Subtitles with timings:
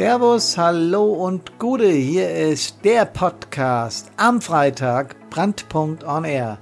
[0.00, 1.90] Servus, hallo und Gude.
[1.90, 6.56] Hier ist der Podcast am Freitag, Brandpunkt on Air.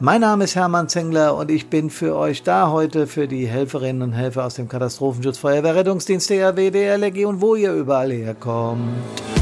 [0.00, 4.00] Mein Name ist Hermann Zengler und ich bin für euch da heute für die Helferinnen
[4.00, 9.41] und Helfer aus dem Katastrophenschutz, Feuerwehr, Rettungsdienst, DRW, DLRG und wo ihr überall herkommt.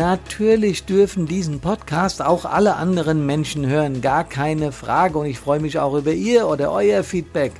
[0.00, 5.18] Natürlich dürfen diesen Podcast auch alle anderen Menschen hören, gar keine Frage.
[5.18, 7.52] Und ich freue mich auch über Ihr oder euer Feedback.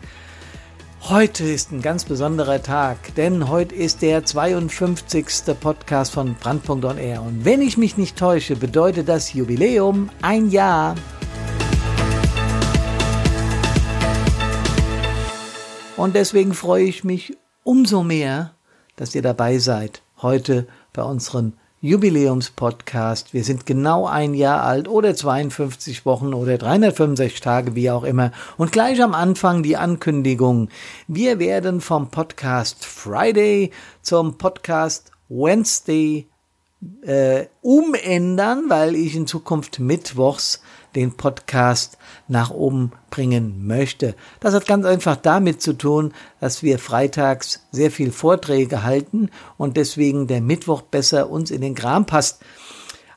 [1.03, 5.55] Heute ist ein ganz besonderer Tag, denn heute ist der 52.
[5.61, 7.21] Podcast von Brandpunkt on Air.
[7.21, 10.95] Und wenn ich mich nicht täusche, bedeutet das Jubiläum ein Jahr.
[15.99, 18.55] Und deswegen freue ich mich umso mehr,
[18.97, 23.33] dass ihr dabei seid heute bei unserem Jubiläumspodcast.
[23.33, 28.33] Wir sind genau ein Jahr alt oder 52 Wochen oder 365 Tage, wie auch immer.
[28.59, 30.69] Und gleich am Anfang die Ankündigung.
[31.09, 33.71] Wir werden vom Podcast Friday
[34.03, 36.27] zum Podcast Wednesday
[37.01, 40.61] äh, umändern, weil ich in Zukunft mittwochs
[40.95, 44.15] den Podcast nach oben bringen möchte.
[44.41, 49.77] Das hat ganz einfach damit zu tun, dass wir freitags sehr viel Vorträge halten und
[49.77, 52.41] deswegen der Mittwoch besser uns in den Kram passt.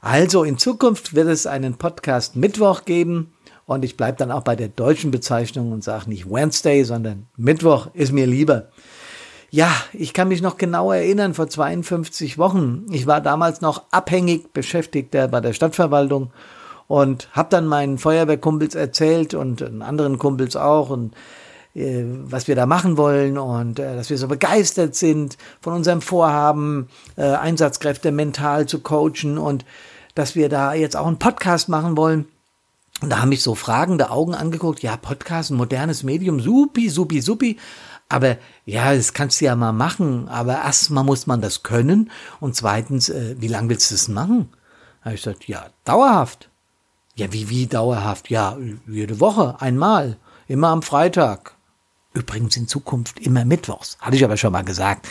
[0.01, 3.33] Also in Zukunft wird es einen Podcast Mittwoch geben
[3.66, 7.88] und ich bleibe dann auch bei der deutschen Bezeichnung und sage nicht Wednesday, sondern Mittwoch
[7.94, 8.67] ist mir lieber.
[9.49, 12.88] Ja, ich kann mich noch genau erinnern, vor 52 Wochen.
[12.89, 16.31] Ich war damals noch abhängig Beschäftigter bei der Stadtverwaltung
[16.88, 21.14] und habe dann meinen Feuerwehrkumpels erzählt und anderen Kumpels auch und
[21.75, 26.02] äh, was wir da machen wollen und äh, dass wir so begeistert sind von unserem
[26.02, 29.66] Vorhaben, äh, Einsatzkräfte mental zu coachen und
[30.16, 32.25] dass wir da jetzt auch einen Podcast machen wollen.
[33.02, 37.22] Und da haben mich so fragende Augen angeguckt, ja, Podcast, ein modernes Medium, supi, supi,
[37.22, 37.57] supi.
[38.07, 40.28] Aber ja, das kannst du ja mal machen.
[40.30, 42.12] Aber erstmal muss man das können.
[42.40, 44.50] Und zweitens, äh, wie lange willst du das machen?
[45.00, 46.50] Da habe ich gesagt, ja, dauerhaft.
[47.16, 48.29] Ja, wie, wie dauerhaft?
[48.29, 48.57] Ja,
[48.88, 51.56] jede Woche, einmal, immer am Freitag.
[52.13, 53.97] Übrigens in Zukunft immer mittwochs.
[54.00, 55.07] Hatte ich aber schon mal gesagt.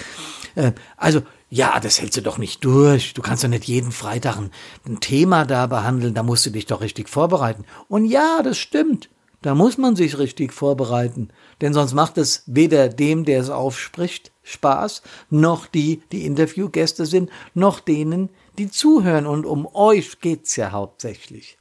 [0.55, 3.15] Äh, also, ja, das hältst du doch nicht durch.
[3.15, 4.51] Du kannst doch nicht jeden Freitag ein,
[4.87, 6.15] ein Thema da behandeln.
[6.15, 7.65] Da musst du dich doch richtig vorbereiten.
[7.89, 9.09] Und ja, das stimmt.
[9.43, 11.29] Da muss man sich richtig vorbereiten.
[11.61, 17.31] Denn sonst macht es weder dem, der es aufspricht, Spaß, noch die, die Interviewgäste sind,
[17.55, 19.27] noch denen, die zuhören.
[19.27, 21.59] Und um euch geht's ja hauptsächlich.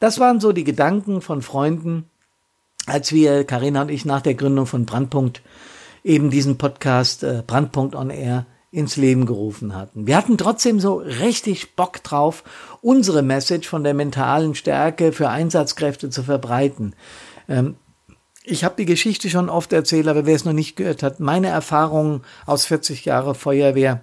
[0.00, 2.10] Das waren so die Gedanken von Freunden,
[2.86, 5.42] als wir, Karina und ich, nach der Gründung von Brandpunkt
[6.02, 10.06] eben diesen Podcast äh, Brandpunkt on Air ins Leben gerufen hatten.
[10.06, 12.44] Wir hatten trotzdem so richtig Bock drauf,
[12.80, 16.94] unsere Message von der mentalen Stärke für Einsatzkräfte zu verbreiten.
[17.48, 17.76] Ähm,
[18.42, 21.48] ich habe die Geschichte schon oft erzählt, aber wer es noch nicht gehört hat, meine
[21.48, 24.00] Erfahrungen aus 40 Jahre Feuerwehr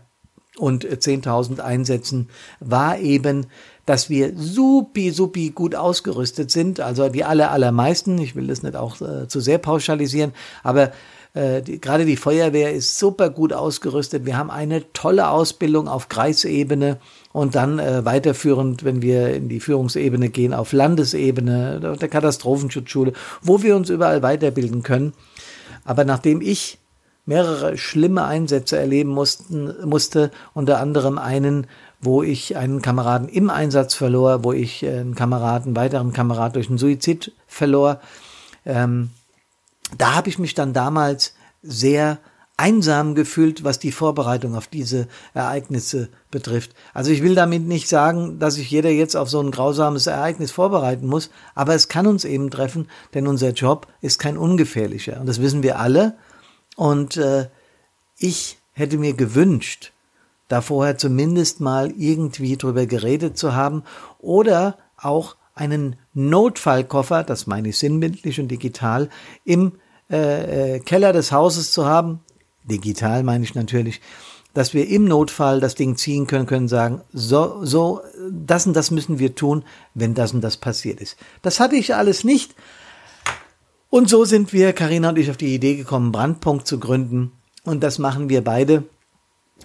[0.58, 2.30] und 10.000 Einsätzen
[2.60, 3.48] war eben,
[3.88, 6.82] dass wir supi, supi gut ausgerüstet sind.
[6.82, 8.20] Also die aller, allermeisten.
[8.20, 10.92] Ich will das nicht auch äh, zu sehr pauschalisieren, aber
[11.34, 14.26] äh, die, gerade die Feuerwehr ist super gut ausgerüstet.
[14.26, 16.98] Wir haben eine tolle Ausbildung auf Kreisebene
[17.32, 23.64] und dann äh, weiterführend, wenn wir in die Führungsebene gehen, auf Landesebene, der Katastrophenschutzschule, wo
[23.64, 25.14] wir uns überall weiterbilden können.
[25.86, 26.78] Aber nachdem ich
[27.26, 31.68] mehrere schlimme Einsätze erleben mussten, musste, unter anderem einen,
[32.02, 36.70] wo ich einen Kameraden im Einsatz verlor, wo ich äh, einen Kameraden, weiteren Kamerad durch
[36.70, 38.00] einen Suizid verlor.
[38.66, 39.12] Ähm,
[39.98, 42.20] da habe ich mich dann damals sehr
[42.58, 46.74] einsam gefühlt, was die Vorbereitung auf diese Ereignisse betrifft.
[46.94, 50.52] Also ich will damit nicht sagen, dass sich jeder jetzt auf so ein grausames Ereignis
[50.52, 55.28] vorbereiten muss, aber es kann uns eben treffen, denn unser Job ist kein ungefährlicher und
[55.28, 56.18] das wissen wir alle.
[56.76, 57.48] Und äh,
[58.18, 59.92] ich hätte mir gewünscht,
[60.48, 63.84] da vorher zumindest mal irgendwie drüber geredet zu haben
[64.20, 69.10] oder auch einen Notfallkoffer, das meine ich sinnbildlich und digital,
[69.44, 69.74] im
[70.10, 72.22] äh, äh, Keller des Hauses zu haben,
[72.64, 74.02] digital meine ich natürlich,
[74.54, 78.02] dass wir im Notfall das Ding ziehen können, können sagen, so, so,
[78.32, 81.18] das und das müssen wir tun, wenn das und das passiert ist.
[81.42, 82.56] Das hatte ich alles nicht.
[83.90, 87.32] Und so sind wir, Karina und ich, auf die Idee gekommen, Brandpunkt zu gründen.
[87.64, 88.84] Und das machen wir beide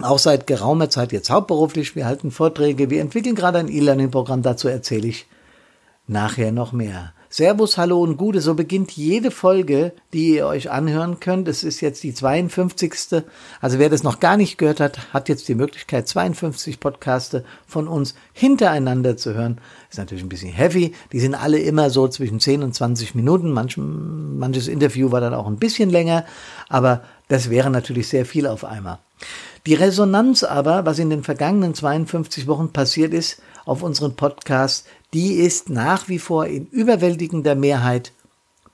[0.05, 1.97] auch seit geraumer Zeit jetzt hauptberuflich.
[1.97, 5.27] Wir halten Vorträge, wir entwickeln gerade ein E-Learning-Programm, dazu erzähle ich
[6.07, 7.13] nachher noch mehr.
[7.35, 8.43] Servus, Hallo und Gute.
[8.43, 11.49] So beginnt jede Folge, die ihr euch anhören könnt.
[11.49, 13.23] Es ist jetzt die 52.
[13.63, 17.89] Also wer das noch gar nicht gehört hat, hat jetzt die Möglichkeit, 52 Podcaste von
[17.89, 19.63] uns hintereinander zu hören.
[19.91, 20.93] Ist natürlich ein bisschen heavy.
[21.13, 23.51] Die sind alle immer so zwischen 10 und 20 Minuten.
[23.51, 26.27] Manch, manches Interview war dann auch ein bisschen länger.
[26.69, 28.99] Aber das wäre natürlich sehr viel auf einmal.
[29.67, 35.35] Die Resonanz aber, was in den vergangenen 52 Wochen passiert ist, auf unseren Podcast, die
[35.35, 38.13] ist nach wie vor in überwältigender Mehrheit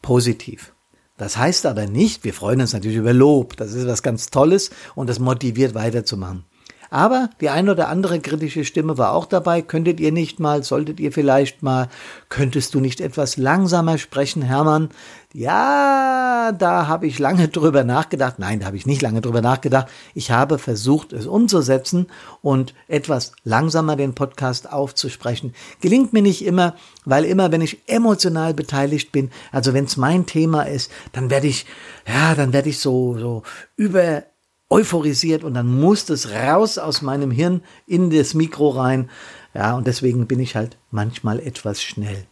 [0.00, 0.73] positiv.
[1.19, 4.71] Das heißt aber nicht, wir freuen uns natürlich über Lob, das ist was ganz Tolles
[4.95, 6.45] und das motiviert weiterzumachen.
[6.90, 9.62] Aber die ein oder andere kritische Stimme war auch dabei.
[9.62, 11.88] Könntet ihr nicht mal, solltet ihr vielleicht mal,
[12.29, 14.88] könntest du nicht etwas langsamer sprechen, Hermann?
[15.35, 18.38] Ja, da habe ich lange drüber nachgedacht.
[18.38, 19.88] Nein, da habe ich nicht lange drüber nachgedacht.
[20.14, 22.06] Ich habe versucht, es umzusetzen
[22.40, 25.55] und etwas langsamer den Podcast aufzusprechen.
[25.81, 26.75] Gelingt mir nicht immer,
[27.05, 31.49] weil immer, wenn ich emotional beteiligt bin, also wenn es mein Thema ist, dann werde
[31.49, 31.67] ich,
[32.06, 33.43] ja, dann werde ich so, so
[33.76, 34.23] über
[34.70, 39.11] euphorisiert und dann muss es raus aus meinem Hirn in das Mikro rein.
[39.55, 42.26] Ja, und deswegen bin ich halt manchmal etwas schnell.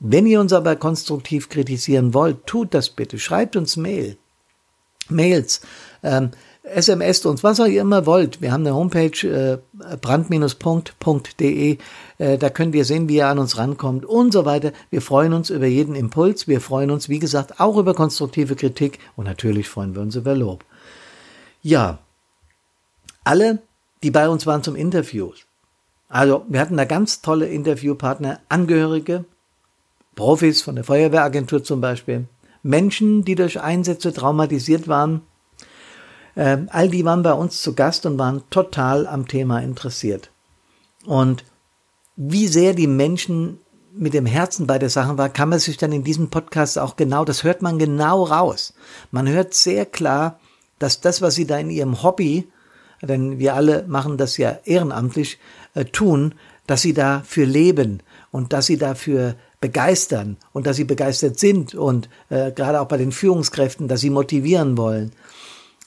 [0.00, 3.18] Wenn ihr uns aber konstruktiv kritisieren wollt, tut das bitte.
[3.18, 4.16] Schreibt uns Mail.
[5.08, 5.60] Mails.
[6.02, 6.30] Ähm,
[6.62, 8.40] SMS uns, was auch ihr immer wollt.
[8.40, 9.58] Wir haben eine Homepage äh,
[10.00, 11.78] brand-punkt.de.
[12.18, 14.72] Äh, da könnt ihr sehen, wie ihr an uns rankommt und so weiter.
[14.90, 16.48] Wir freuen uns über jeden Impuls.
[16.48, 20.34] Wir freuen uns, wie gesagt, auch über konstruktive Kritik und natürlich freuen wir uns über
[20.34, 20.64] Lob.
[21.62, 21.98] Ja,
[23.24, 23.62] alle,
[24.02, 25.32] die bei uns waren zum Interview.
[26.08, 29.24] Also, wir hatten da ganz tolle Interviewpartner, Angehörige,
[30.16, 32.26] Profis von der Feuerwehragentur zum Beispiel,
[32.62, 35.22] Menschen, die durch Einsätze traumatisiert waren.
[36.34, 40.30] Äh, all die waren bei uns zu Gast und waren total am Thema interessiert.
[41.06, 41.44] Und
[42.16, 43.58] wie sehr die Menschen
[43.92, 46.96] mit dem Herzen bei der Sache war, kann man sich dann in diesem Podcast auch
[46.96, 48.74] genau, das hört man genau raus.
[49.10, 50.38] Man hört sehr klar,
[50.80, 52.48] dass das, was sie da in ihrem Hobby,
[53.00, 55.38] denn wir alle machen das ja ehrenamtlich,
[55.74, 56.34] äh, tun,
[56.66, 62.08] dass sie dafür leben und dass sie dafür begeistern und dass sie begeistert sind und
[62.30, 65.12] äh, gerade auch bei den Führungskräften, dass sie motivieren wollen.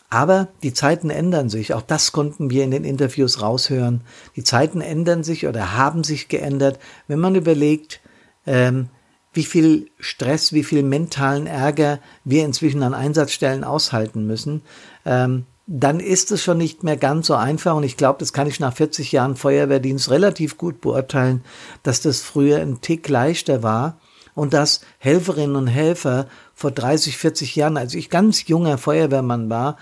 [0.10, 1.74] Aber die Zeiten ändern sich.
[1.74, 4.02] Auch das konnten wir in den Interviews raushören.
[4.36, 6.78] Die Zeiten ändern sich oder haben sich geändert.
[7.08, 8.00] Wenn man überlegt,
[8.46, 8.90] ähm,
[9.34, 14.62] wie viel Stress, wie viel mentalen Ärger wir inzwischen an Einsatzstellen aushalten müssen,
[15.06, 17.76] ähm, dann ist es schon nicht mehr ganz so einfach.
[17.76, 21.44] Und ich glaube, das kann ich nach 40 Jahren Feuerwehrdienst relativ gut beurteilen,
[21.84, 23.98] dass das früher ein Tick leichter war
[24.36, 29.78] und dass Helferinnen und Helfer vor 30, 40 Jahren, als ich ganz junger Feuerwehrmann war,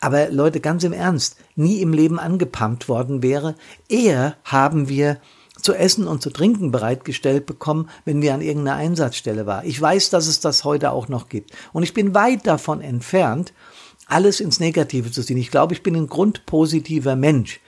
[0.00, 3.56] aber Leute, ganz im Ernst, nie im Leben angepumpt worden wäre.
[3.88, 5.18] Eher haben wir
[5.60, 9.66] zu essen und zu trinken bereitgestellt bekommen, wenn wir an irgendeiner Einsatzstelle waren.
[9.66, 11.52] Ich weiß, dass es das heute auch noch gibt.
[11.72, 13.52] Und ich bin weit davon entfernt,
[14.06, 15.36] alles ins Negative zu sehen.
[15.36, 17.60] Ich glaube, ich bin ein grundpositiver Mensch.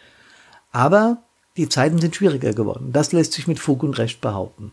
[0.73, 1.23] Aber
[1.57, 2.93] die Zeiten sind schwieriger geworden.
[2.93, 4.73] Das lässt sich mit Fug und Recht behaupten.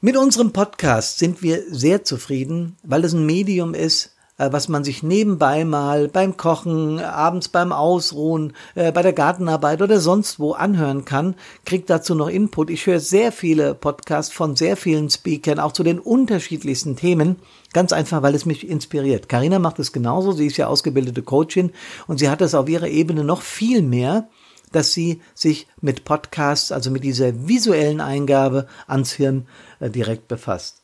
[0.00, 5.02] Mit unserem Podcast sind wir sehr zufrieden, weil es ein Medium ist, was man sich
[5.02, 11.04] nebenbei mal beim Kochen, abends beim Ausruhen, äh, bei der Gartenarbeit oder sonst wo anhören
[11.04, 11.34] kann,
[11.64, 12.70] kriegt dazu noch Input.
[12.70, 17.36] Ich höre sehr viele Podcasts von sehr vielen Speakern, auch zu den unterschiedlichsten Themen,
[17.72, 19.28] ganz einfach, weil es mich inspiriert.
[19.28, 21.72] Karina macht es genauso, sie ist ja ausgebildete Coachin
[22.06, 24.28] und sie hat es auf ihrer Ebene noch viel mehr
[24.72, 29.46] dass sie sich mit Podcasts, also mit dieser visuellen Eingabe ans Hirn
[29.80, 30.82] äh, direkt befasst.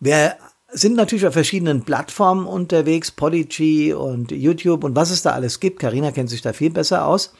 [0.00, 0.38] Wer
[0.70, 5.80] sind natürlich auf verschiedenen Plattformen unterwegs, Podigy und YouTube und was es da alles gibt.
[5.80, 7.32] Karina kennt sich da viel besser aus.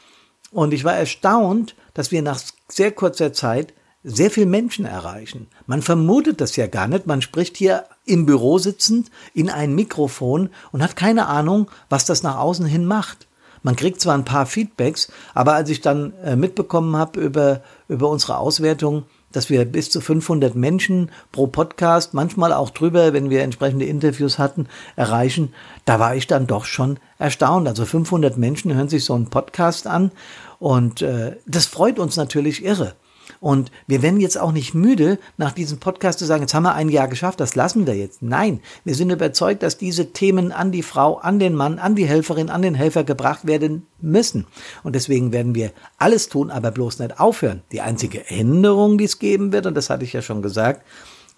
[0.51, 5.49] Und ich war erstaunt, dass wir nach sehr kurzer Zeit sehr viel Menschen erreichen.
[5.67, 7.07] Man vermutet das ja gar nicht.
[7.07, 12.23] Man spricht hier im Büro sitzend in ein Mikrofon und hat keine Ahnung, was das
[12.23, 13.27] nach außen hin macht.
[13.63, 18.09] Man kriegt zwar ein paar Feedbacks, aber als ich dann äh, mitbekommen habe über, über
[18.09, 23.43] unsere Auswertung, dass wir bis zu 500 Menschen pro Podcast, manchmal auch drüber, wenn wir
[23.43, 24.67] entsprechende Interviews hatten,
[24.97, 25.53] erreichen,
[25.85, 27.69] da war ich dann doch schon erstaunt.
[27.69, 30.13] Also 500 Menschen hören sich so einen Podcast an
[30.59, 32.95] und äh, das freut uns natürlich irre.
[33.41, 36.75] Und wir werden jetzt auch nicht müde, nach diesem Podcast zu sagen, jetzt haben wir
[36.75, 38.23] ein Jahr geschafft, das lassen wir jetzt.
[38.23, 42.07] Nein, wir sind überzeugt, dass diese Themen an die Frau, an den Mann, an die
[42.07, 44.47] Helferin, an den Helfer gebracht werden müssen.
[44.83, 47.63] Und deswegen werden wir alles tun, aber bloß nicht aufhören.
[47.73, 50.83] Die einzige Änderung, die es geben wird, und das hatte ich ja schon gesagt,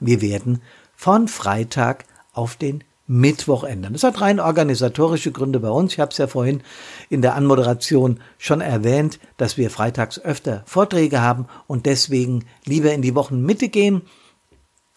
[0.01, 0.63] wir werden
[0.97, 3.95] von Freitag auf den Mittwoch ändern.
[3.95, 5.95] Das hat rein organisatorische Gründe bei uns.
[5.95, 6.63] Ich habe es ja vorhin
[7.09, 13.03] in der Anmoderation schon erwähnt, dass wir freitags öfter Vorträge haben und deswegen lieber in
[13.03, 14.03] die Wochenmitte gehen.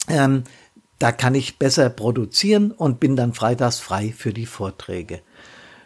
[0.07, 0.43] Ähm,
[0.99, 5.21] da kann ich besser produzieren und bin dann freitags frei für die Vorträge.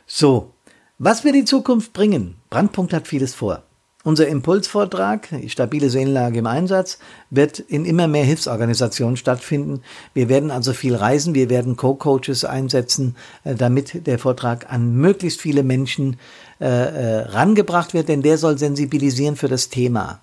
[0.06, 0.54] So,
[0.98, 2.36] was wir die Zukunft bringen.
[2.50, 3.64] Brandpunkt hat vieles vor.
[4.08, 6.98] Unser Impulsvortrag, stabile Seelenlage im Einsatz,
[7.30, 9.82] wird in immer mehr Hilfsorganisationen stattfinden.
[10.14, 15.42] Wir werden also viel reisen, wir werden Co-Coaches einsetzen, äh, damit der Vortrag an möglichst
[15.42, 16.16] viele Menschen
[16.62, 20.22] äh, äh, rangebracht wird, denn der soll sensibilisieren für das Thema.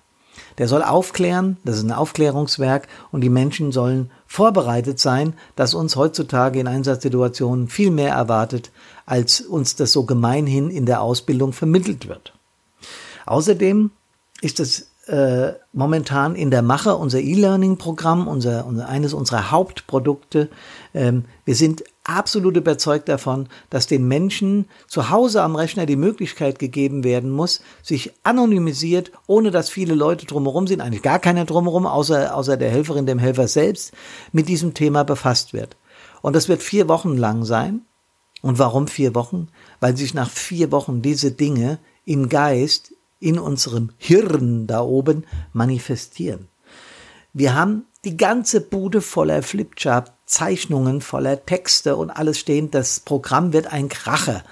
[0.57, 5.95] Der soll aufklären, das ist ein Aufklärungswerk und die Menschen sollen vorbereitet sein, dass uns
[5.95, 8.71] heutzutage in Einsatzsituationen viel mehr erwartet,
[9.05, 12.34] als uns das so gemeinhin in der Ausbildung vermittelt wird.
[13.25, 13.91] Außerdem
[14.41, 20.49] ist es äh, momentan in der Mache unser E-Learning-Programm, unser, unser, eines unserer Hauptprodukte.
[20.95, 26.57] Ähm, wir sind absolut überzeugt davon, dass den Menschen zu Hause am Rechner die Möglichkeit
[26.57, 31.85] gegeben werden muss, sich anonymisiert, ohne dass viele Leute drumherum sind, eigentlich gar keiner drumherum,
[31.85, 33.93] außer, außer der Helferin, dem Helfer selbst,
[34.31, 35.77] mit diesem Thema befasst wird.
[36.23, 37.81] Und das wird vier Wochen lang sein.
[38.41, 39.49] Und warum vier Wochen?
[39.79, 46.47] Weil sich nach vier Wochen diese Dinge im Geist, in unserem Hirn da oben manifestieren.
[47.33, 52.71] Wir haben die ganze Bude voller Flipchart, Zeichnungen, voller Texte und alles stehen.
[52.71, 54.43] Das Programm wird ein Kracher.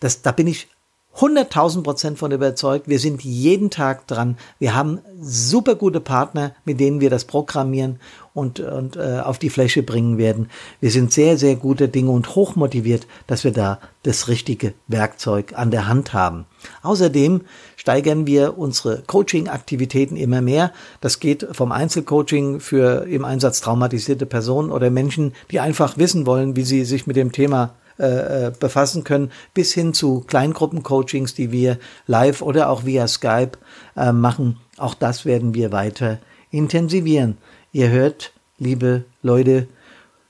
[0.00, 0.68] Das, da bin ich
[1.18, 2.88] 100.000 Prozent von überzeugt.
[2.88, 4.36] Wir sind jeden Tag dran.
[4.58, 7.98] Wir haben super gute Partner, mit denen wir das programmieren
[8.34, 10.50] und, und äh, auf die Fläche bringen werden.
[10.80, 15.70] Wir sind sehr, sehr gute Dinge und hochmotiviert, dass wir da das richtige Werkzeug an
[15.70, 16.44] der Hand haben.
[16.82, 17.40] Außerdem
[17.76, 20.70] steigern wir unsere Coaching-Aktivitäten immer mehr.
[21.00, 26.56] Das geht vom Einzelcoaching für im Einsatz traumatisierte Personen oder Menschen, die einfach wissen wollen,
[26.56, 31.50] wie sie sich mit dem Thema äh, äh, befassen können, bis hin zu Kleingruppencoachings, die
[31.50, 33.52] wir live oder auch via Skype
[33.96, 34.58] äh, machen.
[34.76, 36.18] Auch das werden wir weiter
[36.50, 37.38] intensivieren.
[37.72, 39.68] Ihr hört, liebe Leute,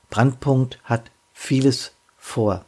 [0.09, 2.65] Brandpunkt hat vieles vor.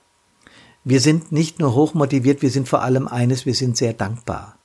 [0.84, 4.58] Wir sind nicht nur hochmotiviert, wir sind vor allem eines, wir sind sehr dankbar.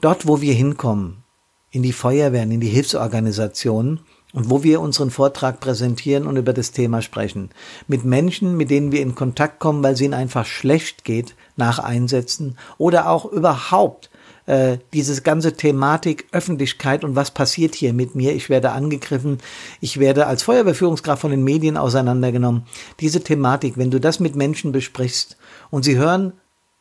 [0.00, 1.24] Dort, wo wir hinkommen,
[1.70, 4.00] in die Feuerwehren, in die Hilfsorganisationen,
[4.38, 7.50] und wo wir unseren Vortrag präsentieren und über das Thema sprechen.
[7.88, 11.80] Mit Menschen, mit denen wir in Kontakt kommen, weil es ihnen einfach schlecht geht nach
[11.80, 14.10] Einsätzen oder auch überhaupt
[14.46, 18.32] äh, diese ganze Thematik Öffentlichkeit und was passiert hier mit mir.
[18.32, 19.38] Ich werde angegriffen,
[19.80, 22.62] ich werde als Feuerwehrführungskraft von den Medien auseinandergenommen.
[23.00, 25.36] Diese Thematik, wenn du das mit Menschen besprichst
[25.70, 26.32] und sie hören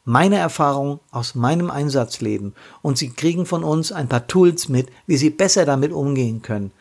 [0.05, 5.17] meine Erfahrung aus meinem Einsatzleben und sie kriegen von uns ein paar Tools mit, wie
[5.17, 6.71] sie besser damit umgehen können,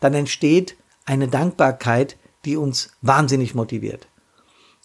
[0.00, 4.08] dann entsteht eine Dankbarkeit, die uns wahnsinnig motiviert.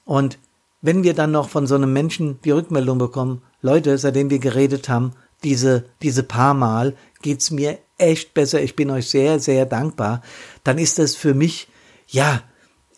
[0.06, 0.40] Und
[0.82, 4.90] wenn wir dann noch von so einem Menschen die Rückmeldung bekommen, Leute, seitdem wir geredet
[4.90, 5.14] haben,
[5.44, 10.22] diese, diese paar Mal geht's mir echt besser, ich bin euch sehr, sehr dankbar,
[10.64, 11.68] dann ist das für mich,
[12.08, 12.42] ja,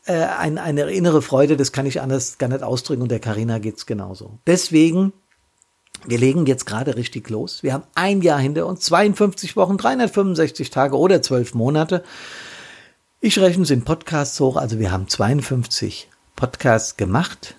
[0.05, 3.59] äh, ein, eine innere Freude, das kann ich anders gar nicht ausdrücken und der Karina
[3.59, 4.39] geht's genauso.
[4.47, 5.13] Deswegen
[6.05, 7.63] wir legen jetzt gerade richtig los.
[7.63, 12.03] Wir haben ein Jahr hinter uns, 52 Wochen, 365 Tage oder 12 Monate.
[13.19, 17.55] Ich rechne es in Podcasts hoch, also wir haben 52 Podcasts gemacht.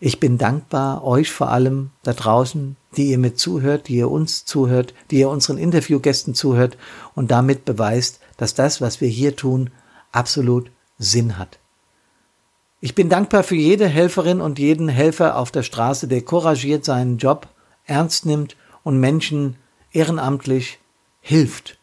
[0.00, 4.44] Ich bin dankbar euch vor allem da draußen, die ihr mit zuhört, die ihr uns
[4.44, 6.76] zuhört, die ihr unseren Interviewgästen zuhört
[7.14, 9.70] und damit beweist, dass das, was wir hier tun,
[10.12, 11.58] absolut Sinn hat.
[12.80, 17.18] Ich bin dankbar für jede Helferin und jeden Helfer auf der Straße, der couragiert seinen
[17.18, 17.48] Job
[17.88, 19.56] ernst nimmt und Menschen
[19.92, 20.78] ehrenamtlich
[21.20, 21.78] hilft.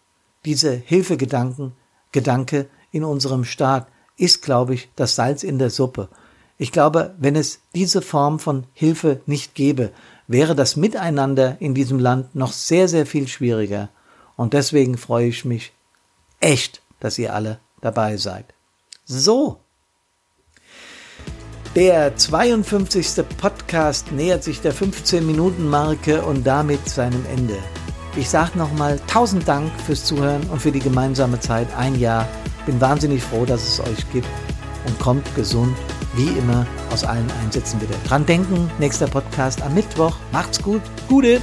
[0.45, 1.74] Diese Hilfegedanken,
[2.12, 6.07] Gedanke in unserem Staat ist, glaube ich, das Salz in der Suppe.
[6.57, 9.91] Ich glaube, wenn es diese Form von Hilfe nicht gäbe,
[10.27, 13.89] wäre das Miteinander in diesem Land noch sehr, sehr viel schwieriger.
[14.38, 15.74] Und deswegen freue ich mich
[16.39, 18.53] echt, dass ihr alle dabei seid.
[19.03, 19.59] So,
[21.75, 23.25] der 52.
[23.38, 27.58] Podcast nähert sich der 15-Minuten-Marke und damit seinem Ende.
[28.15, 31.67] Ich sage nochmal tausend Dank fürs Zuhören und für die gemeinsame Zeit.
[31.77, 32.27] Ein Jahr.
[32.65, 34.27] Bin wahnsinnig froh, dass es euch gibt.
[34.88, 35.75] Und kommt gesund,
[36.15, 37.96] wie immer, aus allen Einsätzen wieder.
[38.08, 40.15] Dran denken, nächster Podcast am Mittwoch.
[40.32, 40.82] Macht's gut.
[41.10, 41.41] Gute.